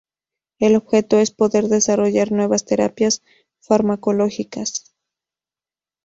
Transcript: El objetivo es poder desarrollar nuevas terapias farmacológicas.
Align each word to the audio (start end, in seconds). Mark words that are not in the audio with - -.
El 0.57 0.75
objetivo 0.77 1.21
es 1.21 1.29
poder 1.29 1.65
desarrollar 1.67 2.31
nuevas 2.31 2.65
terapias 2.65 3.21
farmacológicas. 3.59 4.91